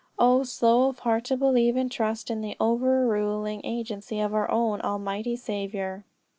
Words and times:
O 0.17 0.41
slow 0.41 0.87
of 0.89 0.97
heart 0.97 1.25
to 1.25 1.37
believe 1.37 1.75
and 1.75 1.91
trust 1.91 2.31
in 2.31 2.41
the 2.41 2.57
over 2.59 3.05
ruling 3.07 3.61
agency 3.63 4.19
of 4.19 4.33
our 4.33 4.49
own 4.49 4.81
Almighty 4.81 5.35
Saviour!" 5.35 6.05